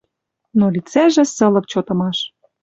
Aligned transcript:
Но 0.59 0.65
лицӓжӹ 0.73 1.23
сылык 1.35 1.65
чотымаш. 1.71 2.17